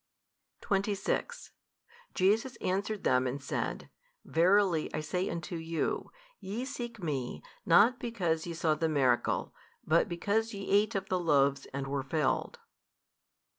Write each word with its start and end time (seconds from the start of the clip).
|343 0.61 0.61
26 0.61 1.51
Jesus 2.15 2.55
answered 2.55 3.03
them 3.03 3.27
and 3.27 3.39
said, 3.39 3.87
Verily, 4.25 4.91
I 4.95 4.99
say 4.99 5.29
unto 5.29 5.57
you, 5.57 6.09
ye 6.39 6.65
seek 6.65 7.03
Me, 7.03 7.43
not 7.67 7.99
because 7.99 8.47
ye 8.47 8.55
saw 8.55 8.73
the 8.73 8.89
miracle, 8.89 9.53
but 9.85 10.09
because 10.09 10.55
ye 10.55 10.71
ate 10.71 10.95
of 10.95 11.07
the 11.09 11.19
loaves 11.19 11.67
and 11.67 11.85
were 11.85 12.01
filled. 12.01 12.57